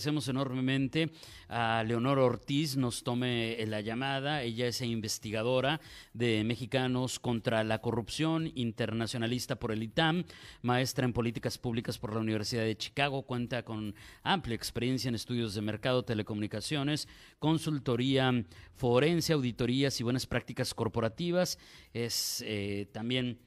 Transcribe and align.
agradecemos 0.00 0.28
enormemente 0.28 1.10
a 1.50 1.84
Leonor 1.86 2.18
Ortiz, 2.20 2.74
nos 2.74 3.02
tome 3.02 3.62
la 3.66 3.82
llamada. 3.82 4.42
Ella 4.42 4.66
es 4.66 4.80
investigadora 4.80 5.78
de 6.14 6.42
Mexicanos 6.42 7.20
contra 7.20 7.62
la 7.64 7.82
Corrupción, 7.82 8.50
internacionalista 8.54 9.56
por 9.56 9.72
el 9.72 9.82
ITAM, 9.82 10.24
maestra 10.62 11.04
en 11.04 11.12
políticas 11.12 11.58
públicas 11.58 11.98
por 11.98 12.14
la 12.14 12.20
Universidad 12.20 12.62
de 12.62 12.78
Chicago, 12.78 13.24
cuenta 13.24 13.62
con 13.62 13.94
amplia 14.22 14.56
experiencia 14.56 15.10
en 15.10 15.16
estudios 15.16 15.52
de 15.52 15.60
mercado, 15.60 16.02
telecomunicaciones, 16.02 17.06
consultoría 17.38 18.32
forense, 18.76 19.34
auditorías 19.34 20.00
y 20.00 20.02
buenas 20.02 20.26
prácticas 20.26 20.72
corporativas. 20.72 21.58
Es 21.92 22.42
eh, 22.46 22.88
también 22.90 23.38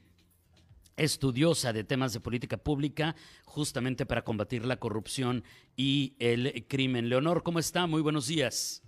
estudiosa 0.96 1.72
de 1.72 1.84
temas 1.84 2.12
de 2.12 2.20
política 2.20 2.56
pública, 2.56 3.14
justamente 3.44 4.06
para 4.06 4.22
combatir 4.22 4.64
la 4.64 4.76
corrupción 4.76 5.44
y 5.76 6.14
el 6.18 6.66
crimen. 6.68 7.08
Leonor, 7.08 7.42
¿cómo 7.42 7.58
está? 7.58 7.86
Muy 7.86 8.02
buenos 8.02 8.26
días. 8.26 8.82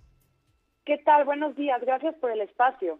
¿Qué 0.85 0.97
tal? 0.99 1.25
Buenos 1.25 1.55
días. 1.55 1.81
Gracias 1.81 2.15
por 2.15 2.31
el 2.31 2.41
espacio. 2.41 2.99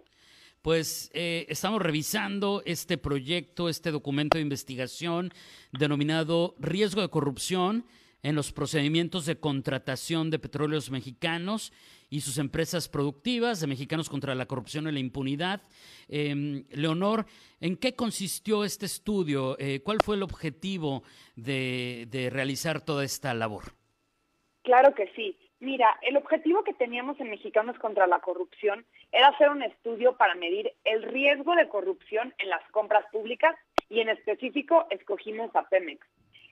Pues 0.62 1.10
eh, 1.14 1.46
estamos 1.50 1.82
revisando 1.82 2.62
este 2.66 2.98
proyecto, 2.98 3.70
este 3.70 3.92
documento 3.92 4.38
de 4.38 4.42
investigación 4.42 5.32
denominado 5.72 6.56
Riesgo 6.60 7.02
de 7.02 7.10
Corrupción 7.10 7.86
en 8.24 8.36
los 8.36 8.52
procedimientos 8.52 9.26
de 9.26 9.40
contratación 9.40 10.30
de 10.30 10.40
petróleos 10.40 10.92
mexicanos 10.92 11.72
y 12.10 12.22
sus 12.22 12.38
empresas 12.38 12.88
productivas 12.88 13.60
de 13.60 13.68
Mexicanos 13.68 14.10
contra 14.10 14.36
la 14.36 14.46
Corrupción 14.46 14.88
y 14.88 14.92
la 14.92 15.00
Impunidad. 15.00 15.62
Em, 16.08 16.66
Leonor, 16.72 17.26
¿en 17.60 17.78
qué 17.78 17.96
consistió 17.96 18.64
este 18.64 18.86
estudio? 18.86 19.58
Eh, 19.60 19.82
¿Cuál 19.84 20.00
fue 20.04 20.16
el 20.16 20.24
objetivo 20.24 21.04
de, 21.36 22.08
de 22.10 22.30
realizar 22.30 22.82
toda 22.82 23.04
esta 23.04 23.34
labor? 23.34 23.74
Claro 24.64 24.94
que 24.96 25.12
sí. 25.16 25.38
Mira, 25.60 25.98
el 26.02 26.18
objetivo 26.18 26.64
que 26.64 26.74
teníamos 26.74 27.20
en 27.20 27.32
Mexicanos 27.32 27.78
contra 27.80 28.06
la 28.06 28.20
Corrupción 28.20 28.86
era 29.12 29.30
hacer 29.30 29.50
un 29.50 29.64
estudio 29.64 30.16
para 30.16 30.36
medir 30.36 30.72
el 30.84 31.02
riesgo 31.02 31.56
de 31.56 31.68
corrupción 31.68 32.34
en 32.38 32.50
las 32.50 32.62
compras 32.72 33.06
públicas 33.12 33.56
y 33.90 34.02
en 34.02 34.10
específico 34.10 34.86
escogimos 34.92 35.56
a 35.56 35.68
Pemex. 35.68 36.06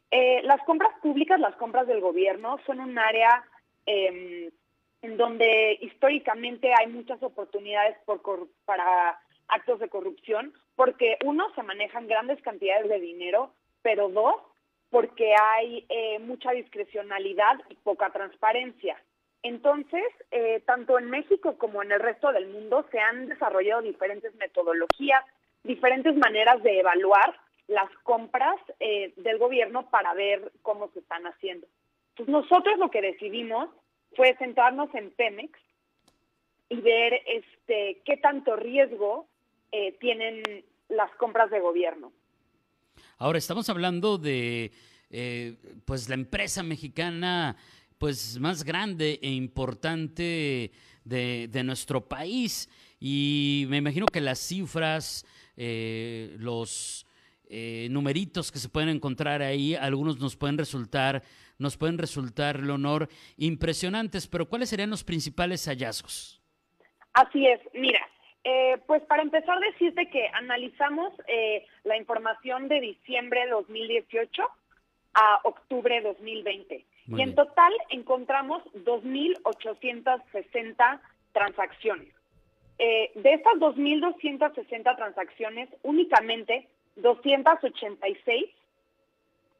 Eh, 0.10 0.42
las 0.44 0.62
compras 0.64 0.92
públicas, 1.02 1.40
las 1.40 1.56
compras 1.56 1.88
del 1.88 2.00
gobierno, 2.02 2.58
son 2.66 2.80
un 2.80 2.98
área 2.98 3.44
eh, 3.86 4.52
en 5.06 5.18
donde 5.18 5.78
históricamente 5.82 6.72
hay 6.78 6.88
muchas 6.88 7.22
oportunidades 7.22 7.96
por, 8.06 8.22
para 8.66 9.20
actos 9.48 9.80
de 9.80 9.90
corrupción, 9.90 10.54
porque 10.76 11.18
uno, 11.24 11.54
se 11.54 11.62
manejan 11.62 12.08
grandes 12.08 12.42
cantidades 12.42 12.90
de 12.90 13.00
dinero, 13.00 13.52
pero 13.84 14.10
dos, 14.10 14.36
porque 14.90 15.34
hay 15.54 15.86
eh, 15.90 16.20
mucha 16.20 16.52
discrecionalidad 16.52 17.62
y 17.70 17.76
poca 17.76 18.10
transparencia. 18.10 18.98
Entonces, 19.44 20.04
eh, 20.32 20.64
tanto 20.66 20.98
en 20.98 21.12
México 21.12 21.56
como 21.58 21.84
en 21.84 21.92
el 21.92 22.00
resto 22.00 22.32
del 22.32 22.48
mundo 22.48 22.86
se 22.92 23.00
han 23.00 23.28
desarrollado 23.28 23.84
diferentes 23.84 24.34
metodologías, 24.36 25.24
diferentes 25.64 26.16
maneras 26.16 26.64
de 26.64 26.80
evaluar 26.80 27.40
las 27.68 27.90
compras 28.02 28.56
eh, 28.80 29.14
del 29.18 29.38
gobierno 29.38 29.88
para 29.92 30.16
ver 30.16 30.52
cómo 30.64 30.90
se 30.94 31.00
están 31.00 31.28
haciendo. 31.28 31.68
Entonces, 32.10 32.32
nosotros 32.32 32.80
lo 32.80 32.90
que 32.90 33.02
decidimos 33.02 33.70
fue 34.16 34.36
centrarnos 34.38 34.94
en 34.96 35.12
Pemex 35.12 35.60
y 36.70 36.82
ver 36.82 37.14
este 37.28 38.02
qué 38.06 38.18
tanto 38.18 38.56
riesgo 38.56 39.28
eh, 39.72 39.98
tienen 40.00 40.44
las 40.90 41.12
compras 41.16 41.50
de 41.52 41.60
gobierno. 41.60 42.12
Ahora 43.18 43.38
estamos 43.38 43.70
hablando 43.70 44.18
de 44.18 44.72
eh, 45.10 45.56
pues 45.86 46.10
la 46.10 46.16
empresa 46.16 46.64
mexicana 46.64 47.56
pues 47.98 48.40
más 48.40 48.64
grande 48.64 49.20
e 49.22 49.30
importante 49.30 50.72
de, 51.04 51.48
de 51.48 51.64
nuestro 51.64 52.02
país 52.08 52.70
y 53.00 53.66
me 53.70 53.78
imagino 53.78 54.06
que 54.08 54.22
las 54.22 54.40
cifras, 54.40 55.26
eh, 55.58 56.36
los 56.40 57.05
eh, 57.50 57.88
numeritos 57.92 58.52
que 58.52 58.58
se 58.58 58.70
pueden 58.70 58.90
encontrar 58.90 59.42
ahí, 59.42 59.76
algunos 59.76 60.20
nos 60.20 60.36
pueden 60.36 60.58
resultar, 60.58 61.22
nos 61.60 61.78
pueden 61.78 61.98
resultar, 61.98 62.60
Leonor, 62.60 63.08
impresionantes, 63.38 64.28
pero 64.28 64.48
¿cuáles 64.48 64.70
serían 64.70 64.90
los 64.90 65.04
principales 65.04 65.68
hallazgos? 65.68 66.42
Así 67.14 67.46
es, 67.46 67.60
mira, 67.74 68.00
eh, 68.44 68.78
pues 68.88 69.04
para 69.04 69.22
empezar 69.22 69.60
decirte 69.60 70.10
que 70.10 70.28
analizamos 70.34 71.14
eh, 71.28 71.66
la 71.84 71.98
información 71.98 72.68
de 72.68 72.82
diciembre 72.82 73.46
de 73.46 73.52
2018 73.52 74.44
a 75.14 75.40
octubre 75.44 75.96
de 75.96 76.02
2020 76.02 76.86
y 77.08 77.22
en 77.22 77.36
total 77.36 77.72
encontramos 77.90 78.64
2.860 78.74 81.00
transacciones. 81.32 82.12
de 82.78 83.34
estas 83.34 83.54
2.260 83.54 84.96
transacciones, 84.98 85.70
únicamente 85.84 86.68
286 86.96 88.46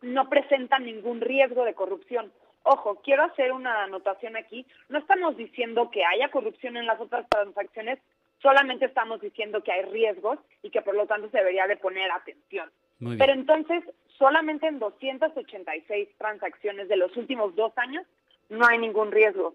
no 0.02 0.30
presentan 0.30 0.86
ningún 0.86 1.22
riesgo 1.22 1.66
de 1.66 1.74
corrupción. 1.74 2.32
Ojo, 2.64 3.02
quiero 3.04 3.24
hacer 3.24 3.52
una 3.52 3.84
anotación 3.84 4.36
aquí. 4.36 4.66
No 4.90 5.00
estamos 5.00 5.38
diciendo 5.38 5.90
que 5.92 6.04
haya 6.04 6.30
corrupción 6.30 6.78
en 6.78 6.86
las 6.86 7.00
otras 7.00 7.28
transacciones, 7.30 8.00
solamente 8.42 8.86
estamos 8.86 9.22
diciendo 9.22 9.64
que 9.64 9.72
hay 9.72 9.84
riesgos 9.84 10.40
y 10.62 10.70
que 10.70 10.82
por 10.82 10.96
lo 10.96 11.06
tanto 11.06 11.30
se 11.30 11.38
debería 11.38 11.68
de 11.68 11.78
poner 11.78 12.12
atención. 12.12 12.72
Pero 13.18 13.34
entonces, 13.34 13.84
solamente 14.18 14.68
en 14.68 14.80
286 14.80 16.10
transacciones 16.18 16.88
de 16.88 16.96
los 16.96 17.16
últimos 17.18 17.56
dos 17.56 17.78
años 17.78 18.06
no 18.50 18.66
hay 18.66 18.78
ningún 18.78 19.12
riesgo. 19.12 19.54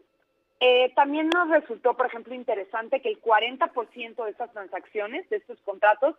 Eh, 0.60 0.92
también 0.94 1.30
nos 1.30 1.48
resultó, 1.48 1.96
por 1.96 2.06
ejemplo, 2.06 2.34
interesante 2.34 3.00
que 3.00 3.08
el 3.08 3.20
40% 3.20 4.24
de 4.24 4.30
estas 4.30 4.52
transacciones, 4.52 5.28
de 5.30 5.36
estos 5.36 5.58
contratos, 5.62 6.16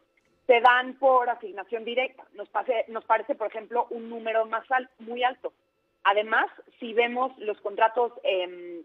se 0.47 0.59
dan 0.61 0.95
por 0.95 1.29
asignación 1.29 1.85
directa. 1.85 2.25
Nos, 2.33 2.49
nos 2.87 3.05
parece, 3.05 3.35
por 3.35 3.47
ejemplo, 3.47 3.87
un 3.89 4.09
número 4.09 4.45
más 4.45 4.65
muy 4.99 5.23
alto. 5.23 5.53
Además, 6.03 6.47
si 6.79 6.93
vemos 6.93 7.37
los 7.37 7.59
contratos 7.61 8.11
em, 8.23 8.83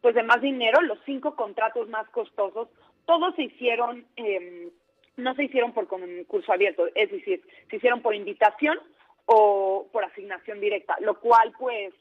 pues 0.00 0.14
de 0.14 0.22
más 0.22 0.40
dinero, 0.40 0.80
los 0.82 0.98
cinco 1.04 1.34
contratos 1.34 1.88
más 1.88 2.08
costosos, 2.10 2.68
todos 3.06 3.34
se 3.34 3.42
hicieron, 3.42 4.06
em, 4.16 4.70
no 5.16 5.34
se 5.34 5.44
hicieron 5.44 5.72
por 5.72 5.88
concurso 5.88 6.52
abierto, 6.52 6.86
es 6.94 7.10
decir, 7.10 7.42
se 7.68 7.76
hicieron 7.76 8.00
por 8.00 8.14
invitación 8.14 8.78
o 9.26 9.88
por 9.90 10.04
asignación 10.04 10.60
directa, 10.60 10.96
lo 11.00 11.18
cual 11.18 11.52
pues 11.58 11.92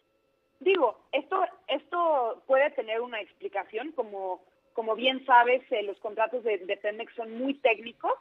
digo, 0.59 0.99
esto 1.11 1.43
esto 1.67 2.43
puede 2.45 2.69
tener 2.71 3.01
una 3.01 3.21
explicación, 3.21 3.91
como 3.93 4.41
como 4.73 4.95
bien 4.95 5.25
sabes, 5.25 5.63
eh, 5.71 5.81
los 5.81 5.97
contratos 5.97 6.43
de, 6.43 6.59
de 6.59 6.77
Pemex 6.77 7.11
son 7.15 7.35
muy 7.35 7.55
técnicos 7.55 8.13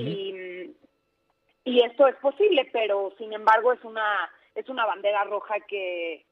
y, 0.00 0.74
y 1.64 1.80
esto 1.84 2.06
es 2.06 2.16
posible, 2.16 2.68
pero 2.72 3.12
sin 3.18 3.32
embargo 3.32 3.72
es 3.72 3.84
una 3.84 4.30
es 4.54 4.68
una 4.68 4.86
bandera 4.86 5.24
roja 5.24 5.60
que 5.60 6.24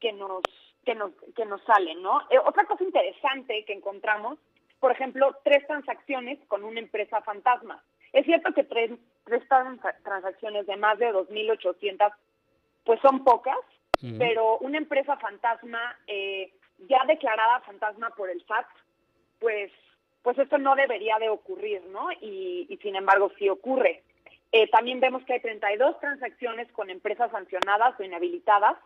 que 0.00 0.12
nos 0.12 0.42
que 0.84 0.94
nos 0.94 1.12
que 1.36 1.44
nos 1.44 1.62
sale, 1.62 1.94
¿no? 1.94 2.20
Eh, 2.30 2.38
otra 2.44 2.64
cosa 2.64 2.84
interesante 2.84 3.64
que 3.64 3.72
encontramos, 3.72 4.38
por 4.80 4.92
ejemplo, 4.92 5.36
tres 5.44 5.66
transacciones 5.66 6.38
con 6.48 6.64
una 6.64 6.80
empresa 6.80 7.20
fantasma. 7.22 7.82
Es 8.12 8.24
cierto 8.26 8.52
que 8.52 8.64
tres, 8.64 8.90
tres 9.24 9.42
transacciones 10.02 10.66
de 10.66 10.76
más 10.76 10.98
de 10.98 11.12
2.800, 11.12 12.12
pues 12.84 13.00
son 13.00 13.22
pocas, 13.22 13.58
pero 14.18 14.58
una 14.58 14.78
empresa 14.78 15.16
fantasma 15.18 15.96
eh, 16.06 16.52
ya 16.88 17.04
declarada 17.06 17.60
fantasma 17.60 18.10
por 18.10 18.30
el 18.30 18.42
SAT, 18.46 18.66
pues 19.38 19.70
pues 20.22 20.38
esto 20.38 20.58
no 20.58 20.74
debería 20.74 21.18
de 21.18 21.28
ocurrir, 21.28 21.82
¿no? 21.86 22.10
Y, 22.20 22.78
sin 22.82 22.96
embargo 22.96 23.30
sí 23.38 23.48
ocurre. 23.48 24.02
Eh, 24.52 24.68
también 24.68 25.00
vemos 25.00 25.24
que 25.24 25.34
hay 25.34 25.40
32 25.40 26.00
transacciones 26.00 26.70
con 26.72 26.90
empresas 26.90 27.30
sancionadas 27.30 27.98
o 27.98 28.02
inhabilitadas 28.02 28.76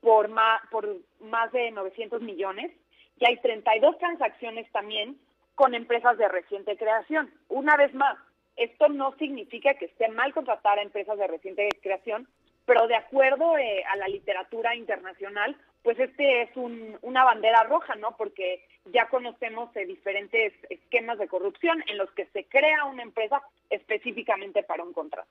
por 0.00 0.30
por 0.70 0.96
más 1.20 1.52
de 1.52 1.70
900 1.70 2.22
millones 2.22 2.72
y 3.18 3.26
hay 3.26 3.36
32 3.38 3.98
transacciones 3.98 4.70
también 4.72 5.18
con 5.54 5.74
empresas 5.74 6.18
de 6.18 6.28
reciente 6.28 6.76
creación. 6.76 7.32
Una 7.48 7.76
vez 7.76 7.94
más, 7.94 8.16
esto 8.56 8.88
no 8.88 9.14
significa 9.16 9.74
que 9.74 9.86
esté 9.86 10.08
mal 10.08 10.32
contratar 10.32 10.78
a 10.78 10.82
empresas 10.82 11.18
de 11.18 11.26
reciente 11.26 11.68
creación, 11.82 12.26
pero 12.64 12.86
de 12.86 12.96
acuerdo 12.96 13.56
eh, 13.58 13.84
a 13.84 13.96
la 13.96 14.08
literatura 14.08 14.74
internacional, 14.74 15.56
pues 15.82 15.98
este 15.98 16.42
es 16.42 16.50
una 16.56 17.24
bandera 17.24 17.64
roja, 17.64 17.94
¿no? 17.96 18.16
Porque 18.16 18.64
ya 18.92 19.08
conocemos 19.08 19.72
diferentes 19.74 20.52
esquemas 20.70 21.18
de 21.18 21.28
corrupción 21.28 21.82
en 21.88 21.98
los 21.98 22.10
que 22.12 22.26
se 22.26 22.44
crea 22.44 22.84
una 22.84 23.02
empresa 23.02 23.42
específicamente 23.70 24.62
para 24.62 24.84
un 24.84 24.92
contrato. 24.92 25.28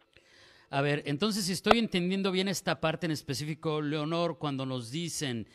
A 0.70 0.82
ver, 0.82 1.04
entonces 1.06 1.46
si 1.46 1.54
estoy 1.54 1.80
entendiendo 1.80 2.32
bien 2.32 2.48
esta 2.48 2.80
parte 2.80 3.06
en 3.06 3.12
específico, 3.12 3.82
Leonor, 3.82 4.38
cuando 4.38 4.66
nos 4.66 4.92
dicen 4.92 5.48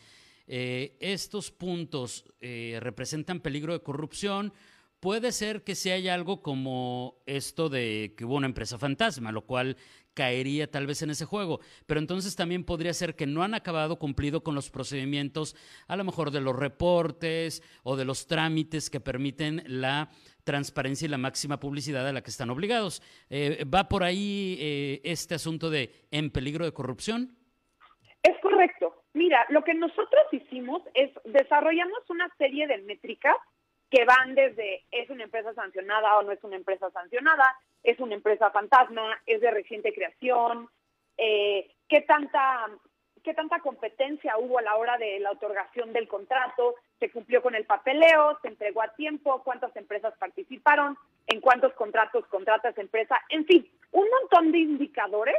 estos 0.47 1.51
puntos 1.51 2.25
representan 2.41 3.39
peligro 3.41 3.73
de 3.73 3.81
corrupción, 3.81 4.53
puede 4.99 5.31
ser 5.31 5.63
que 5.63 5.75
si 5.75 5.91
haya 5.91 6.13
algo 6.13 6.41
como 6.41 7.21
esto 7.25 7.69
de 7.69 8.13
que 8.17 8.25
hubo 8.25 8.35
una 8.35 8.47
empresa 8.47 8.77
fantasma, 8.77 9.31
lo 9.31 9.45
cual 9.45 9.77
caería 10.13 10.69
tal 10.69 10.87
vez 10.87 11.03
en 11.03 11.11
ese 11.11 11.25
juego. 11.25 11.59
Pero 11.85 11.99
entonces 11.99 12.35
también 12.35 12.63
podría 12.63 12.93
ser 12.93 13.15
que 13.15 13.27
no 13.27 13.43
han 13.43 13.53
acabado 13.53 13.99
cumplido 13.99 14.43
con 14.43 14.55
los 14.55 14.71
procedimientos, 14.71 15.55
a 15.87 15.95
lo 15.95 16.03
mejor 16.03 16.31
de 16.31 16.41
los 16.41 16.55
reportes 16.55 17.61
o 17.83 17.95
de 17.95 18.05
los 18.05 18.25
trámites 18.25 18.89
que 18.89 18.99
permiten 18.99 19.63
la 19.67 20.09
transparencia 20.43 21.05
y 21.05 21.09
la 21.09 21.19
máxima 21.19 21.59
publicidad 21.59 22.07
a 22.07 22.13
la 22.13 22.23
que 22.23 22.31
están 22.31 22.49
obligados. 22.49 23.03
Eh, 23.29 23.63
¿Va 23.65 23.87
por 23.87 24.03
ahí 24.03 24.57
eh, 24.59 25.01
este 25.03 25.35
asunto 25.35 25.69
de 25.69 25.91
en 26.09 26.31
peligro 26.31 26.65
de 26.65 26.73
corrupción? 26.73 27.37
Es 28.23 28.35
correcto. 28.41 29.03
Mira, 29.13 29.45
lo 29.49 29.63
que 29.63 29.73
nosotros 29.73 30.23
hicimos 30.31 30.81
es 30.95 31.11
desarrollamos 31.25 31.99
una 32.09 32.27
serie 32.37 32.65
de 32.67 32.79
métricas 32.79 33.35
que 33.89 34.05
van 34.05 34.35
desde 34.35 34.83
es 34.91 35.09
una 35.09 35.23
empresa 35.23 35.53
sancionada 35.53 36.17
o 36.17 36.23
no 36.23 36.31
es 36.31 36.43
una 36.43 36.55
empresa 36.55 36.89
sancionada, 36.91 37.55
es 37.83 37.99
una 37.99 38.15
empresa 38.15 38.51
fantasma, 38.51 39.19
es 39.25 39.41
de 39.41 39.51
reciente 39.51 39.93
creación, 39.93 40.69
eh, 41.17 41.73
qué 41.87 42.01
tanta 42.01 42.67
qué 43.23 43.33
tanta 43.33 43.59
competencia 43.59 44.37
hubo 44.37 44.57
a 44.57 44.61
la 44.61 44.77
hora 44.77 44.97
de 44.97 45.19
la 45.19 45.31
otorgación 45.31 45.91
del 45.91 46.07
contrato, 46.07 46.75
se 46.97 47.11
cumplió 47.11 47.41
con 47.41 47.55
el 47.55 47.65
papeleo, 47.65 48.39
se 48.41 48.47
entregó 48.47 48.81
a 48.81 48.93
tiempo, 48.95 49.43
cuántas 49.43 49.75
empresas 49.75 50.13
participaron, 50.17 50.97
en 51.25 51.41
cuántos 51.41 51.73
contratos 51.73 52.25
contrata 52.27 52.69
esa 52.69 52.79
empresa, 52.79 53.19
en 53.27 53.45
fin, 53.45 53.69
un 53.91 54.07
montón 54.09 54.53
de 54.53 54.59
indicadores 54.59 55.35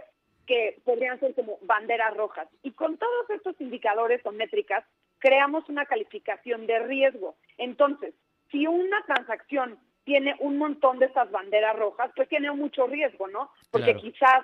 que 0.47 0.81
podrían 0.85 1.19
ser 1.19 1.35
como 1.35 1.59
banderas 1.63 2.15
rojas. 2.15 2.49
Y 2.63 2.73
con 2.73 2.99
todos 2.99 3.31
estos 3.31 3.59
indicadores 3.59 4.21
o 4.27 4.33
métricas, 4.33 4.85
creamos 5.19 5.67
una 5.71 5.87
calificación 5.87 6.67
de 6.67 6.81
riesgo. 6.81 7.37
Entonces, 7.57 8.15
si 8.51 8.67
una 8.67 9.03
transacción 9.05 9.79
tiene 10.05 10.35
un 10.41 10.57
montón 10.57 10.99
de 10.99 11.07
estas 11.07 11.31
banderas 11.31 11.77
rojas, 11.77 12.11
pues 12.17 12.29
tiene 12.29 12.51
mucho 12.53 12.87
riesgo, 12.87 13.29
¿no? 13.29 13.51
Porque 13.71 13.95
quizás 13.97 14.43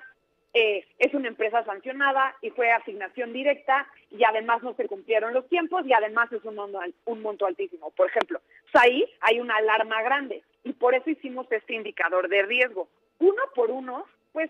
eh, 0.53 0.85
es 0.99 1.13
una 1.13 1.27
empresa 1.27 1.65
sancionada 1.65 2.35
y 2.41 2.49
fue 2.51 2.71
asignación 2.71 3.33
directa 3.33 3.87
y 4.09 4.23
además 4.23 4.63
no 4.63 4.73
se 4.75 4.87
cumplieron 4.87 5.33
los 5.33 5.49
tiempos 5.49 5.85
y 5.85 5.93
además 5.93 6.31
es 6.31 6.45
un 6.45 6.55
monto, 6.55 6.79
un 7.05 7.21
monto 7.21 7.45
altísimo. 7.45 7.89
Por 7.91 8.07
ejemplo, 8.07 8.39
ahí 8.73 9.05
hay 9.21 9.39
una 9.39 9.57
alarma 9.57 10.01
grande 10.01 10.43
y 10.63 10.73
por 10.73 10.95
eso 10.95 11.09
hicimos 11.09 11.51
este 11.51 11.73
indicador 11.73 12.29
de 12.29 12.43
riesgo. 12.43 12.87
Uno 13.19 13.41
por 13.53 13.71
uno, 13.71 14.05
pues 14.31 14.49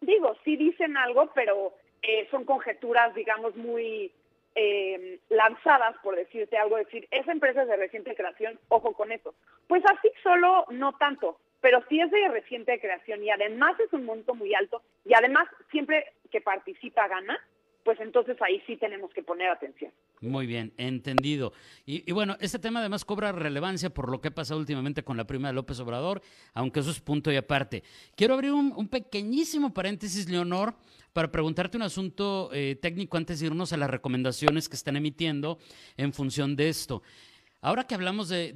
digo, 0.00 0.36
sí 0.44 0.56
dicen 0.56 0.96
algo, 0.96 1.30
pero 1.34 1.74
eh, 2.02 2.28
son 2.30 2.44
conjeturas, 2.44 3.14
digamos, 3.14 3.56
muy 3.56 4.12
eh, 4.54 5.20
lanzadas, 5.28 5.96
por 6.02 6.16
decirte 6.16 6.56
algo, 6.56 6.76
decir, 6.76 7.06
esa 7.10 7.32
empresa 7.32 7.62
es 7.62 7.68
de 7.68 7.76
reciente 7.76 8.14
creación, 8.14 8.58
ojo 8.68 8.92
con 8.92 9.12
eso. 9.12 9.34
Pues 9.68 9.82
así 9.86 10.08
solo 10.22 10.66
no 10.70 10.92
tanto, 10.94 11.38
pero 11.60 11.84
si 11.88 12.00
es 12.00 12.10
de 12.10 12.28
reciente 12.28 12.80
creación 12.80 13.22
y 13.22 13.30
además 13.30 13.78
es 13.80 13.92
un 13.92 14.04
monto 14.04 14.34
muy 14.34 14.54
alto 14.54 14.82
y 15.04 15.14
además 15.14 15.46
siempre 15.70 16.12
que 16.30 16.40
participa 16.40 17.08
gana, 17.08 17.38
pues 17.84 17.98
entonces 18.00 18.36
ahí 18.42 18.62
sí 18.66 18.76
tenemos 18.76 19.12
que 19.12 19.22
poner 19.22 19.48
atención. 19.48 19.92
Muy 20.20 20.46
bien, 20.46 20.72
entendido. 20.76 21.52
Y, 21.86 22.12
bueno, 22.12 22.36
este 22.40 22.58
tema 22.58 22.80
además 22.80 23.06
cobra 23.06 23.32
relevancia 23.32 23.88
por 23.88 24.10
lo 24.10 24.20
que 24.20 24.28
ha 24.28 24.34
pasado 24.34 24.60
últimamente 24.60 25.02
con 25.02 25.16
la 25.16 25.24
prima 25.24 25.48
de 25.48 25.54
López 25.54 25.80
Obrador, 25.80 26.20
aunque 26.52 26.80
eso 26.80 26.90
es 26.90 27.00
punto 27.00 27.32
y 27.32 27.36
aparte. 27.36 27.82
Quiero 28.16 28.34
abrir 28.34 28.52
un, 28.52 28.88
pequeñísimo 28.88 29.72
paréntesis, 29.72 30.28
Leonor, 30.28 30.74
para 31.12 31.30
preguntarte 31.30 31.76
un 31.76 31.82
asunto 31.82 32.50
eh, 32.52 32.76
técnico 32.80 33.16
antes 33.16 33.40
de 33.40 33.46
irnos 33.46 33.72
a 33.72 33.76
las 33.76 33.90
recomendaciones 33.90 34.68
que 34.68 34.76
están 34.76 34.96
emitiendo 34.96 35.58
en 35.96 36.12
función 36.12 36.56
de 36.56 36.68
esto. 36.68 37.02
Ahora 37.60 37.86
que 37.86 37.94
hablamos 37.94 38.28
de, 38.28 38.52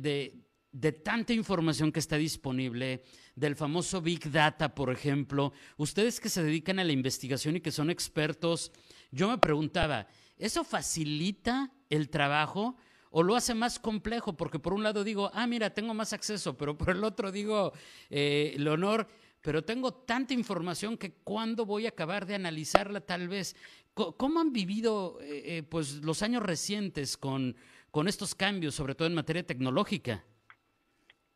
de 0.74 0.92
tanta 0.92 1.32
información 1.32 1.92
que 1.92 2.00
está 2.00 2.16
disponible, 2.16 3.02
del 3.36 3.56
famoso 3.56 4.00
Big 4.00 4.30
Data, 4.30 4.74
por 4.74 4.90
ejemplo, 4.90 5.52
ustedes 5.76 6.20
que 6.20 6.28
se 6.28 6.42
dedican 6.42 6.78
a 6.78 6.84
la 6.84 6.92
investigación 6.92 7.56
y 7.56 7.60
que 7.60 7.72
son 7.72 7.90
expertos, 7.90 8.72
yo 9.10 9.28
me 9.28 9.38
preguntaba, 9.38 10.08
¿eso 10.36 10.64
facilita 10.64 11.72
el 11.90 12.10
trabajo 12.10 12.76
o 13.10 13.22
lo 13.22 13.36
hace 13.36 13.54
más 13.54 13.78
complejo? 13.78 14.36
Porque 14.36 14.58
por 14.58 14.72
un 14.72 14.82
lado 14.82 15.04
digo, 15.04 15.30
ah, 15.34 15.46
mira, 15.46 15.70
tengo 15.70 15.94
más 15.94 16.12
acceso, 16.12 16.56
pero 16.56 16.76
por 16.76 16.90
el 16.90 17.04
otro 17.04 17.30
digo, 17.30 17.72
eh, 18.10 18.54
Leonor, 18.58 19.08
pero 19.44 19.62
tengo 19.62 19.92
tanta 19.92 20.32
información 20.32 20.96
que 20.96 21.12
cuándo 21.22 21.66
voy 21.66 21.84
a 21.84 21.90
acabar 21.90 22.24
de 22.24 22.34
analizarla 22.34 23.02
tal 23.02 23.28
vez. 23.28 23.54
¿Cómo 23.92 24.40
han 24.40 24.54
vivido 24.54 25.20
eh, 25.20 25.58
eh, 25.58 25.62
pues, 25.62 26.02
los 26.02 26.22
años 26.22 26.42
recientes 26.42 27.18
con, 27.18 27.54
con 27.90 28.08
estos 28.08 28.34
cambios, 28.34 28.74
sobre 28.74 28.94
todo 28.94 29.06
en 29.06 29.14
materia 29.14 29.46
tecnológica? 29.46 30.24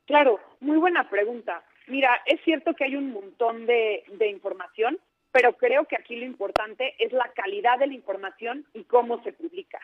Claro, 0.07 0.41
muy 0.61 0.79
buena 0.79 1.09
pregunta. 1.11 1.63
Mira, 1.87 2.23
es 2.25 2.41
cierto 2.45 2.73
que 2.73 2.85
hay 2.85 2.97
un 2.97 3.13
montón 3.13 3.67
de, 3.67 4.03
de 4.15 4.31
información, 4.31 4.99
pero 5.31 5.53
creo 5.59 5.85
que 5.85 5.97
aquí 5.97 6.17
lo 6.17 6.25
importante 6.25 6.95
es 6.99 7.13
la 7.13 7.31
calidad 7.35 7.79
de 7.79 7.89
la 7.89 7.95
información 7.95 8.65
y 8.73 8.85
cómo 8.85 9.23
se 9.23 9.35
publica. 9.35 9.81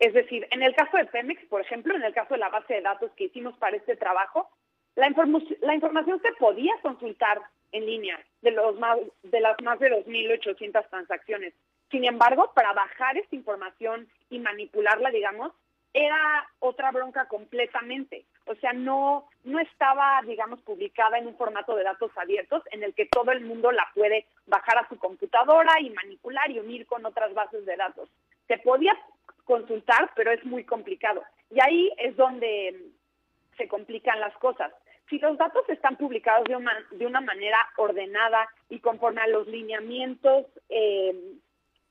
Es 0.00 0.12
decir, 0.14 0.48
en 0.50 0.64
el 0.64 0.74
caso 0.74 0.96
de 0.96 1.04
Pemex, 1.04 1.46
por 1.46 1.60
ejemplo, 1.60 1.94
en 1.94 2.02
el 2.02 2.12
caso 2.12 2.34
de 2.34 2.40
la 2.40 2.48
base 2.48 2.74
de 2.74 2.82
datos 2.82 3.12
que 3.12 3.24
hicimos 3.24 3.56
para 3.58 3.76
este 3.76 3.94
trabajo, 3.94 4.50
la, 4.96 5.08
la 5.60 5.74
información 5.74 6.20
se 6.20 6.32
podía 6.40 6.72
consultar 6.82 7.40
en 7.72 7.86
línea 7.86 8.18
de, 8.42 8.50
los 8.52 8.78
más, 8.78 8.98
de 9.22 9.40
las 9.40 9.60
más 9.62 9.78
de 9.78 9.90
2.800 10.04 10.88
transacciones. 10.88 11.54
Sin 11.90 12.04
embargo, 12.04 12.52
para 12.54 12.72
bajar 12.72 13.16
esta 13.16 13.34
información 13.34 14.08
y 14.30 14.38
manipularla, 14.38 15.10
digamos, 15.10 15.52
era 15.94 16.48
otra 16.60 16.90
bronca 16.90 17.26
completamente. 17.26 18.24
O 18.46 18.54
sea, 18.56 18.72
no, 18.72 19.28
no 19.44 19.58
estaba, 19.58 20.20
digamos, 20.26 20.60
publicada 20.60 21.18
en 21.18 21.26
un 21.26 21.36
formato 21.36 21.74
de 21.74 21.84
datos 21.84 22.10
abiertos 22.16 22.62
en 22.70 22.82
el 22.82 22.94
que 22.94 23.06
todo 23.06 23.32
el 23.32 23.40
mundo 23.40 23.72
la 23.72 23.88
puede 23.94 24.26
bajar 24.46 24.78
a 24.78 24.88
su 24.88 24.98
computadora 24.98 25.80
y 25.80 25.90
manipular 25.90 26.50
y 26.50 26.58
unir 26.58 26.86
con 26.86 27.04
otras 27.06 27.32
bases 27.34 27.64
de 27.64 27.76
datos. 27.76 28.08
Se 28.46 28.58
podía 28.58 28.96
consultar, 29.44 30.10
pero 30.14 30.30
es 30.30 30.44
muy 30.44 30.64
complicado. 30.64 31.24
Y 31.50 31.60
ahí 31.60 31.90
es 31.96 32.16
donde 32.16 32.92
se 33.56 33.66
complican 33.66 34.20
las 34.20 34.36
cosas. 34.36 34.72
Si 35.08 35.18
los 35.18 35.38
datos 35.38 35.64
están 35.68 35.96
publicados 35.96 36.44
de 36.44 36.56
una, 36.56 36.72
de 36.90 37.06
una 37.06 37.20
manera 37.20 37.58
ordenada 37.76 38.48
y 38.68 38.80
conforme 38.80 39.22
a 39.22 39.26
los 39.26 39.46
lineamientos 39.46 40.46
eh, 40.68 41.14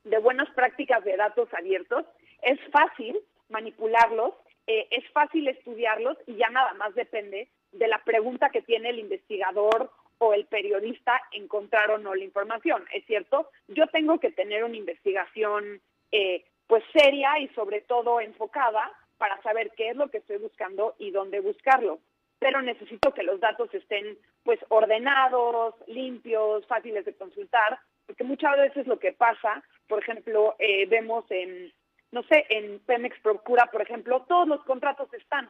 de 0.03 0.17
buenas 0.19 0.49
prácticas 0.51 1.03
de 1.03 1.17
datos 1.17 1.49
abiertos, 1.53 2.05
es 2.41 2.59
fácil 2.71 3.17
manipularlos, 3.49 4.33
eh, 4.67 4.87
es 4.91 5.09
fácil 5.11 5.47
estudiarlos 5.47 6.17
y 6.27 6.35
ya 6.35 6.49
nada 6.49 6.73
más 6.75 6.93
depende 6.93 7.49
de 7.71 7.87
la 7.87 8.03
pregunta 8.03 8.49
que 8.49 8.61
tiene 8.61 8.89
el 8.89 8.99
investigador 8.99 9.91
o 10.19 10.33
el 10.33 10.45
periodista 10.45 11.21
encontrar 11.31 11.91
o 11.91 11.97
no 11.97 12.15
la 12.15 12.23
información. 12.23 12.85
Es 12.93 13.05
cierto, 13.05 13.49
yo 13.67 13.87
tengo 13.87 14.19
que 14.19 14.31
tener 14.31 14.63
una 14.63 14.77
investigación 14.77 15.81
eh, 16.11 16.45
pues 16.67 16.83
seria 16.93 17.39
y 17.39 17.47
sobre 17.49 17.81
todo 17.81 18.19
enfocada 18.19 18.91
para 19.17 19.41
saber 19.41 19.71
qué 19.75 19.89
es 19.89 19.95
lo 19.95 20.09
que 20.09 20.17
estoy 20.17 20.37
buscando 20.37 20.95
y 20.99 21.11
dónde 21.11 21.39
buscarlo. 21.39 21.99
Pero 22.39 22.61
necesito 22.61 23.13
que 23.13 23.23
los 23.23 23.39
datos 23.39 23.73
estén 23.73 24.17
pues 24.43 24.59
ordenados, 24.69 25.75
limpios, 25.87 26.65
fáciles 26.67 27.05
de 27.05 27.15
consultar, 27.15 27.79
porque 28.05 28.23
muchas 28.23 28.57
veces 28.57 28.87
lo 28.87 28.99
que 28.99 29.11
pasa, 29.11 29.63
por 29.87 30.01
ejemplo, 30.01 30.55
eh, 30.59 30.85
vemos 30.87 31.25
en 31.29 31.73
no 32.11 32.23
sé, 32.23 32.45
en 32.49 32.79
Pemex 32.79 33.19
Procura, 33.21 33.69
por 33.71 33.81
ejemplo, 33.81 34.25
todos 34.27 34.47
los 34.47 34.63
contratos 34.63 35.13
están, 35.13 35.49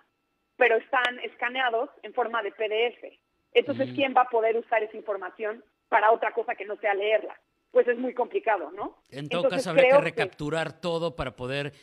pero 0.55 0.75
están 0.77 1.19
escaneados 1.23 1.89
en 2.03 2.13
forma 2.13 2.41
de 2.41 2.51
PDF. 2.51 3.19
Entonces, 3.53 3.89
¿quién 3.95 4.13
va 4.15 4.21
a 4.21 4.29
poder 4.29 4.57
usar 4.57 4.83
esa 4.83 4.97
información 4.97 5.63
para 5.89 6.11
otra 6.11 6.33
cosa 6.33 6.55
que 6.55 6.65
no 6.65 6.75
sea 6.77 6.93
leerla? 6.93 7.39
Pues 7.71 7.87
es 7.87 7.97
muy 7.97 8.13
complicado, 8.13 8.71
¿no? 8.71 8.97
En 9.09 9.29
todo 9.29 9.49
caso, 9.49 9.69
habría 9.69 9.89
que 9.89 10.01
recapturar 10.01 10.79
todo 10.79 11.15
para 11.15 11.35
poder 11.35 11.73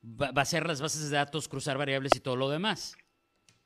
vaciar 0.00 0.66
las 0.66 0.80
bases 0.80 1.10
de 1.10 1.16
datos, 1.16 1.48
cruzar 1.48 1.78
variables 1.78 2.12
y 2.16 2.20
todo 2.20 2.36
lo 2.36 2.48
demás. 2.48 2.96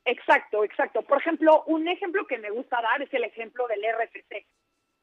Exacto, 0.07 0.63
exacto. 0.63 1.01
Por 1.01 1.19
ejemplo, 1.19 1.63
un 1.67 1.85
ejemplo 1.89 2.25
que 2.27 2.37
me 2.37 2.49
gusta 2.49 2.81
dar 2.81 3.01
es 3.01 3.13
el 3.13 3.25
ejemplo 3.25 3.67
del 3.67 3.83
RFC. 3.83 4.45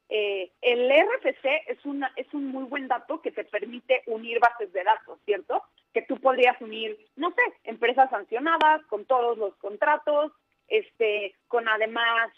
Eh, 0.09 0.51
el 0.61 0.89
RFC 0.89 1.45
es, 1.67 1.85
una, 1.85 2.11
es 2.15 2.31
un 2.33 2.47
muy 2.47 2.63
buen 2.63 2.87
dato 2.87 3.21
que 3.21 3.31
te 3.31 3.43
permite 3.43 4.01
unir 4.07 4.39
bases 4.39 4.73
de 4.73 4.83
datos, 4.83 5.19
¿cierto? 5.25 5.61
Que 5.93 6.01
tú 6.01 6.19
podrías 6.19 6.59
unir, 6.59 6.97
no 7.15 7.29
sé, 7.31 7.41
empresas 7.65 8.09
sancionadas 8.09 8.83
con 8.87 9.05
todos 9.05 9.37
los 9.37 9.55
contratos, 9.57 10.31
este, 10.67 11.35
con 11.47 11.69
además 11.69 12.31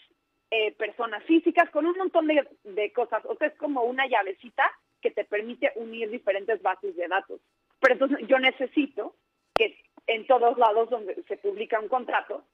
eh, 0.50 0.72
personas 0.72 1.24
físicas, 1.24 1.70
con 1.70 1.86
un 1.86 1.96
montón 1.96 2.26
de, 2.26 2.46
de 2.64 2.92
cosas. 2.92 3.24
O 3.24 3.34
sea, 3.36 3.48
es 3.48 3.56
como 3.56 3.84
una 3.84 4.06
llavecita 4.06 4.70
que 5.00 5.10
te 5.10 5.24
permite 5.24 5.72
unir 5.76 6.10
diferentes 6.10 6.60
bases 6.60 6.94
de 6.96 7.08
datos. 7.08 7.40
Pero 7.80 7.94
entonces 7.94 8.28
yo 8.28 8.38
necesito 8.38 9.14
que 9.54 9.74
en 10.06 10.26
todos 10.26 10.58
lados 10.58 10.90
donde 10.90 11.22
se 11.28 11.38
publica 11.38 11.80
un 11.80 11.88
contrato, 11.88 12.44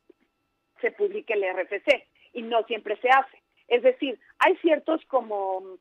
se 0.81 0.91
publique 0.91 1.35
el 1.35 1.45
RFC 1.45 2.07
y 2.33 2.43
no 2.43 2.63
siempre 2.65 2.97
se 2.97 3.09
hace. 3.09 3.43
Es 3.69 3.83
decir, 3.83 4.19
hay 4.39 4.57
ciertos 4.57 5.05
como 5.07 5.79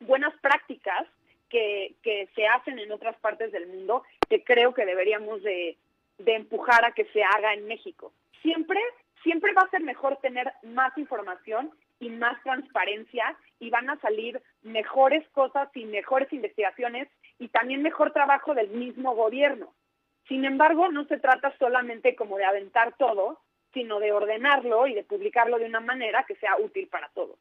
buenas 0.00 0.34
prácticas 0.40 1.06
que, 1.48 1.94
que 2.02 2.28
se 2.34 2.46
hacen 2.46 2.78
en 2.78 2.92
otras 2.92 3.16
partes 3.20 3.52
del 3.52 3.66
mundo 3.66 4.02
que 4.28 4.42
creo 4.44 4.72
que 4.72 4.86
deberíamos 4.86 5.42
de, 5.42 5.76
de 6.18 6.34
empujar 6.34 6.84
a 6.84 6.92
que 6.92 7.04
se 7.06 7.22
haga 7.22 7.54
en 7.54 7.66
México. 7.66 8.12
Siempre, 8.42 8.80
siempre 9.22 9.52
va 9.52 9.62
a 9.62 9.70
ser 9.70 9.82
mejor 9.82 10.16
tener 10.18 10.52
más 10.62 10.96
información 10.96 11.72
y 11.98 12.08
más 12.08 12.42
transparencia 12.42 13.36
y 13.58 13.70
van 13.70 13.90
a 13.90 14.00
salir 14.00 14.40
mejores 14.62 15.26
cosas 15.30 15.68
y 15.74 15.84
mejores 15.84 16.32
investigaciones 16.32 17.08
y 17.38 17.48
también 17.48 17.82
mejor 17.82 18.12
trabajo 18.12 18.54
del 18.54 18.68
mismo 18.68 19.14
gobierno. 19.14 19.74
Sin 20.28 20.44
embargo, 20.44 20.88
no 20.90 21.04
se 21.06 21.18
trata 21.18 21.54
solamente 21.58 22.14
como 22.14 22.38
de 22.38 22.44
aventar 22.44 22.94
todo, 22.96 23.40
sino 23.72 24.00
de 24.00 24.12
ordenarlo 24.12 24.86
y 24.86 24.94
de 24.94 25.04
publicarlo 25.04 25.58
de 25.58 25.66
una 25.66 25.80
manera 25.80 26.24
que 26.26 26.36
sea 26.36 26.56
útil 26.58 26.88
para 26.88 27.08
todos 27.10 27.38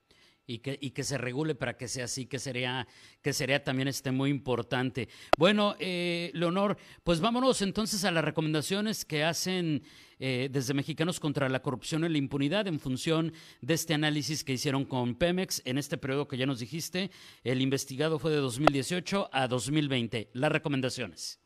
y 0.50 0.60
que, 0.60 0.80
y 0.82 0.92
que 0.92 1.04
se 1.04 1.20
regule 1.20 1.54
para 1.54 1.78
que 1.78 1.88
sea 1.88 2.06
así, 2.06 2.26
que 2.26 2.40
sería, 2.40 2.88
que 3.22 3.34
sería 3.34 3.64
también 3.64 3.88
este 3.88 4.12
muy 4.12 4.32
importante. 4.32 5.08
Bueno, 5.38 5.76
eh, 5.80 6.32
Leonor, 6.34 6.76
pues 7.04 7.22
vámonos 7.22 7.62
entonces 7.62 8.04
a 8.04 8.10
las 8.10 8.26
recomendaciones 8.26 9.06
que 9.06 9.24
hacen 9.24 9.84
eh, 10.18 10.50
desde 10.52 10.74
Mexicanos 10.74 11.20
contra 11.20 11.50
la 11.50 11.62
Corrupción 11.62 12.04
y 12.04 12.10
la 12.10 12.18
Impunidad 12.18 12.68
en 12.68 12.80
función 12.80 13.32
de 13.62 13.76
este 13.76 13.94
análisis 13.94 14.44
que 14.44 14.54
hicieron 14.54 14.86
con 14.86 15.14
Pemex 15.14 15.62
en 15.66 15.78
este 15.78 16.00
periodo 16.00 16.28
que 16.28 16.38
ya 16.38 16.48
nos 16.48 16.60
dijiste. 16.60 17.12
El 17.44 17.62
investigado 17.62 18.18
fue 18.18 18.32
de 18.32 18.38
2018 18.38 19.30
a 19.32 19.48
2020. 19.48 20.32
Las 20.34 20.52
recomendaciones. 20.52 21.40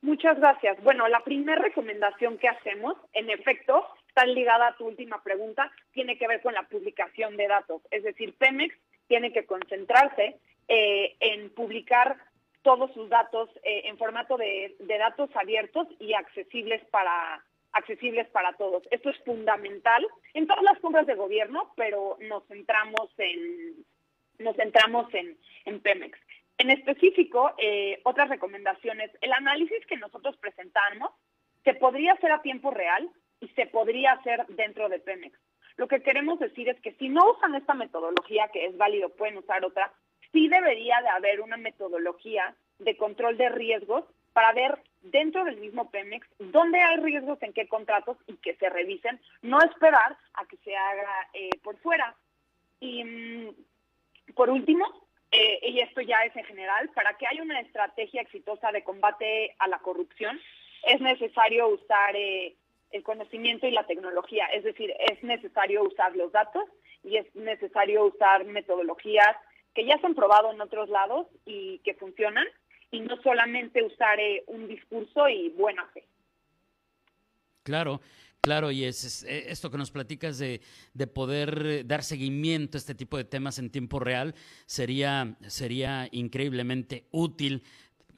Muchas 0.00 0.38
gracias. 0.38 0.80
Bueno, 0.82 1.08
la 1.08 1.20
primera 1.20 1.60
recomendación 1.60 2.38
que 2.38 2.48
hacemos, 2.48 2.96
en 3.12 3.30
efecto, 3.30 3.84
está 4.08 4.24
ligada 4.26 4.68
a 4.68 4.76
tu 4.76 4.86
última 4.86 5.22
pregunta, 5.22 5.70
tiene 5.92 6.16
que 6.16 6.28
ver 6.28 6.40
con 6.40 6.54
la 6.54 6.62
publicación 6.64 7.36
de 7.36 7.48
datos. 7.48 7.82
Es 7.90 8.04
decir, 8.04 8.34
Pemex 8.38 8.74
tiene 9.08 9.32
que 9.32 9.44
concentrarse 9.44 10.38
eh, 10.68 11.16
en 11.20 11.50
publicar 11.50 12.16
todos 12.62 12.92
sus 12.92 13.08
datos 13.08 13.48
eh, 13.62 13.82
en 13.86 13.98
formato 13.98 14.36
de, 14.36 14.76
datos 14.80 15.30
abiertos 15.34 15.88
y 15.98 16.14
accesibles 16.14 16.84
para 16.90 17.44
accesibles 17.72 18.28
para 18.28 18.52
todos. 18.54 18.82
Esto 18.90 19.10
es 19.10 19.18
fundamental 19.24 20.06
en 20.34 20.46
todas 20.46 20.62
las 20.62 20.78
compras 20.80 21.06
de 21.06 21.14
gobierno, 21.14 21.72
pero 21.76 22.16
nos 22.20 22.46
centramos 22.46 23.10
en 23.18 23.84
nos 24.38 24.56
centramos 24.56 25.12
en, 25.14 25.36
en 25.64 25.80
Pemex. 25.80 26.18
En 26.58 26.70
específico, 26.70 27.52
eh, 27.58 28.00
otras 28.04 28.28
recomendaciones, 28.28 29.10
el 29.20 29.32
análisis 29.32 29.86
que 29.86 29.96
nosotros 29.96 30.36
presentamos 30.38 31.10
se 31.64 31.74
podría 31.74 32.14
hacer 32.14 32.32
a 32.32 32.42
tiempo 32.42 32.72
real 32.72 33.08
y 33.40 33.48
se 33.48 33.66
podría 33.66 34.12
hacer 34.12 34.44
dentro 34.48 34.88
de 34.88 34.98
Pemex. 34.98 35.38
Lo 35.76 35.86
que 35.86 36.02
queremos 36.02 36.40
decir 36.40 36.68
es 36.68 36.80
que 36.80 36.94
si 36.94 37.08
no 37.08 37.30
usan 37.30 37.54
esta 37.54 37.74
metodología, 37.74 38.48
que 38.52 38.66
es 38.66 38.76
válido, 38.76 39.10
pueden 39.10 39.38
usar 39.38 39.64
otra, 39.64 39.92
sí 40.32 40.48
debería 40.48 41.00
de 41.00 41.08
haber 41.08 41.40
una 41.40 41.56
metodología 41.56 42.56
de 42.80 42.96
control 42.96 43.36
de 43.36 43.48
riesgos 43.48 44.04
para 44.32 44.52
ver 44.52 44.78
dentro 45.02 45.44
del 45.44 45.58
mismo 45.58 45.90
Pemex 45.90 46.26
dónde 46.38 46.80
hay 46.80 46.96
riesgos 46.96 47.40
en 47.42 47.52
qué 47.52 47.68
contratos 47.68 48.16
y 48.26 48.34
que 48.36 48.56
se 48.56 48.68
revisen, 48.68 49.20
no 49.42 49.60
esperar 49.60 50.16
a 50.34 50.44
que 50.46 50.56
se 50.58 50.76
haga 50.76 51.28
eh, 51.32 51.50
por 51.62 51.76
fuera. 51.78 52.16
Y 52.80 53.04
mm, 53.04 54.34
por 54.34 54.50
último, 54.50 55.07
eh, 55.30 55.58
y 55.62 55.80
esto 55.80 56.00
ya 56.00 56.22
es 56.24 56.34
en 56.36 56.44
general, 56.44 56.88
para 56.94 57.14
que 57.16 57.26
haya 57.26 57.42
una 57.42 57.60
estrategia 57.60 58.22
exitosa 58.22 58.72
de 58.72 58.82
combate 58.82 59.54
a 59.58 59.68
la 59.68 59.78
corrupción, 59.78 60.40
es 60.84 61.00
necesario 61.00 61.68
usar 61.68 62.16
eh, 62.16 62.56
el 62.90 63.02
conocimiento 63.02 63.66
y 63.66 63.72
la 63.72 63.86
tecnología, 63.86 64.46
es 64.46 64.64
decir, 64.64 64.92
es 65.10 65.22
necesario 65.22 65.82
usar 65.82 66.16
los 66.16 66.32
datos 66.32 66.64
y 67.04 67.16
es 67.16 67.34
necesario 67.34 68.06
usar 68.06 68.44
metodologías 68.44 69.36
que 69.74 69.84
ya 69.84 69.98
se 69.98 70.06
han 70.06 70.14
probado 70.14 70.50
en 70.50 70.60
otros 70.60 70.88
lados 70.88 71.26
y 71.44 71.78
que 71.80 71.94
funcionan, 71.94 72.46
y 72.90 73.00
no 73.00 73.20
solamente 73.22 73.82
usar 73.82 74.18
eh, 74.18 74.42
un 74.46 74.66
discurso 74.66 75.28
y 75.28 75.50
buena 75.50 75.86
fe. 75.88 76.04
Claro, 77.62 78.00
Claro, 78.40 78.70
y 78.70 78.84
es, 78.84 79.24
e, 79.24 79.50
esto 79.50 79.70
que 79.70 79.78
nos 79.78 79.90
platicas 79.90 80.38
de, 80.38 80.60
de, 80.94 81.06
poder 81.06 81.66
eh, 81.66 81.84
dar 81.84 82.04
seguimiento 82.04 82.76
a 82.76 82.80
este 82.80 82.94
tipo 82.94 83.16
de 83.16 83.24
temas 83.24 83.58
en 83.58 83.70
tiempo 83.70 83.98
real 83.98 84.34
sería, 84.66 85.36
sería 85.48 86.08
increíblemente 86.12 87.08
útil. 87.10 87.64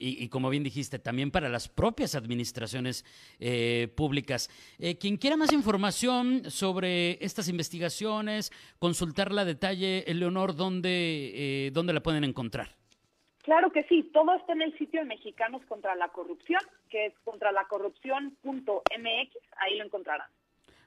Y, 0.03 0.29
como 0.29 0.49
bien 0.49 0.63
dijiste, 0.63 0.97
también 0.97 1.29
para 1.29 1.47
las 1.47 1.69
propias 1.69 2.15
administraciones 2.15 3.05
eh, 3.39 3.93
públicas. 3.95 4.49
Eh, 4.79 4.97
quien 4.97 5.15
quiera 5.15 5.37
más 5.37 5.53
información 5.53 6.49
sobre 6.49 7.23
estas 7.23 7.47
investigaciones, 7.47 8.51
consultarla 8.79 9.43
a 9.43 9.45
detalle, 9.45 10.03
Eleonor, 10.07 10.55
¿dónde, 10.55 11.69
¿dónde 11.71 11.93
la 11.93 12.01
pueden 12.01 12.23
encontrar? 12.23 12.80
Claro 13.43 13.71
que 13.71 13.83
sí, 13.83 14.09
todo 14.13 14.33
está 14.35 14.53
en 14.53 14.61
el 14.61 14.77
sitio 14.77 15.01
de 15.01 15.07
Mexicanos 15.07 15.63
contra 15.67 15.95
la 15.95 16.09
Corrupción, 16.09 16.61
que 16.89 17.07
es 17.07 17.13
contralacorrupción.mx, 17.23 19.37
ahí 19.57 19.77
lo 19.77 19.85
encontrarán. 19.85 20.29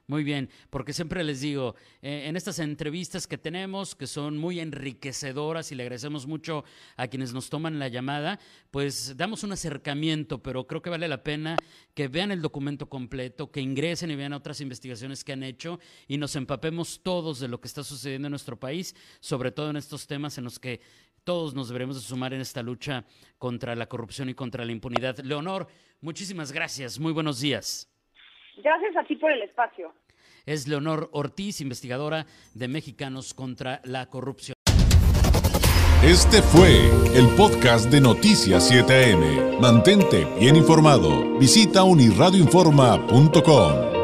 Muy 0.07 0.23
bien, 0.23 0.51
porque 0.69 0.93
siempre 0.93 1.23
les 1.23 1.41
digo, 1.41 1.73
eh, 2.03 2.25
en 2.27 2.35
estas 2.35 2.59
entrevistas 2.59 3.25
que 3.25 3.39
tenemos, 3.39 3.95
que 3.95 4.05
son 4.05 4.37
muy 4.37 4.59
enriquecedoras 4.59 5.71
y 5.71 5.75
le 5.75 5.81
agradecemos 5.81 6.27
mucho 6.27 6.63
a 6.95 7.07
quienes 7.07 7.33
nos 7.33 7.49
toman 7.49 7.79
la 7.79 7.87
llamada, 7.87 8.39
pues 8.69 9.17
damos 9.17 9.43
un 9.43 9.53
acercamiento, 9.53 10.43
pero 10.43 10.67
creo 10.67 10.83
que 10.83 10.91
vale 10.91 11.07
la 11.07 11.23
pena 11.23 11.57
que 11.95 12.07
vean 12.07 12.29
el 12.29 12.43
documento 12.43 12.87
completo, 12.87 13.51
que 13.51 13.61
ingresen 13.61 14.11
y 14.11 14.15
vean 14.15 14.33
otras 14.33 14.61
investigaciones 14.61 15.23
que 15.23 15.33
han 15.33 15.41
hecho 15.41 15.79
y 16.07 16.17
nos 16.17 16.35
empapemos 16.35 17.01
todos 17.01 17.39
de 17.39 17.47
lo 17.47 17.59
que 17.59 17.67
está 17.67 17.83
sucediendo 17.83 18.27
en 18.27 18.31
nuestro 18.31 18.59
país, 18.59 18.95
sobre 19.21 19.51
todo 19.51 19.71
en 19.71 19.77
estos 19.77 20.05
temas 20.05 20.37
en 20.37 20.43
los 20.43 20.59
que 20.59 20.81
todos 21.25 21.53
nos 21.53 21.67
deberemos 21.67 21.97
de 21.97 22.01
sumar 22.01 22.33
en 22.33 22.39
esta 22.39 22.63
lucha 22.63 23.03
contra 23.37 23.75
la 23.75 23.87
corrupción 23.87 24.29
y 24.29 24.33
contra 24.33 24.63
la 24.63 24.71
impunidad. 24.71 25.17
Leonor, 25.19 25.67
muchísimas 25.99 26.53
gracias. 26.53 26.99
Muy 26.99 27.11
buenos 27.11 27.41
días. 27.41 27.91
Gracias 28.63 28.95
a 28.95 29.03
ti 29.03 29.17
por 29.17 29.31
el 29.31 29.41
espacio. 29.41 29.93
Es 30.45 30.67
Leonor 30.67 31.09
Ortiz, 31.11 31.59
investigadora 31.59 32.27
de 32.53 32.67
Mexicanos 32.67 33.33
contra 33.33 33.81
la 33.83 34.05
Corrupción. 34.05 34.53
Este 36.03 36.43
fue 36.43 36.91
el 37.15 37.27
podcast 37.35 37.89
de 37.89 37.99
Noticias 37.99 38.71
7am. 38.71 39.59
Mantente 39.59 40.27
bien 40.39 40.55
informado. 40.55 41.39
Visita 41.39 41.83
unirradioinforma.com. 41.83 43.94